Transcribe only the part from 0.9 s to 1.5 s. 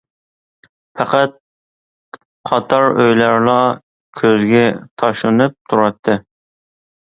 پەقەت